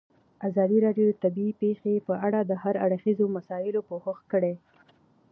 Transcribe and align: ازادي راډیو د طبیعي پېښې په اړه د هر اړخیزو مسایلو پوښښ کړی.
ازادي 0.49 0.77
راډیو 0.85 1.07
د 1.09 1.15
طبیعي 1.23 1.53
پېښې 1.61 1.93
په 2.07 2.13
اړه 2.27 2.39
د 2.43 2.51
هر 2.63 2.75
اړخیزو 2.85 3.25
مسایلو 3.37 3.81
پوښښ 3.89 4.19
کړی. 4.31 4.53